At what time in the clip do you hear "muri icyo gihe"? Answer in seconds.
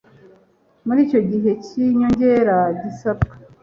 0.85-1.51